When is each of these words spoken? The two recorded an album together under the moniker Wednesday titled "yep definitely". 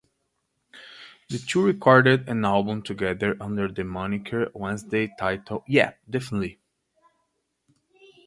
The 1.29 1.37
two 1.37 1.63
recorded 1.63 2.27
an 2.27 2.43
album 2.43 2.81
together 2.81 3.37
under 3.39 3.67
the 3.67 3.83
moniker 3.83 4.49
Wednesday 4.55 5.11
titled 5.19 5.61
"yep 5.67 5.99
definitely". 6.09 6.57